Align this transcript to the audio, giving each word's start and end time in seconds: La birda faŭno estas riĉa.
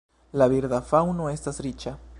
La 0.43 0.47
birda 0.53 0.79
faŭno 0.93 1.29
estas 1.35 1.63
riĉa. 1.67 1.99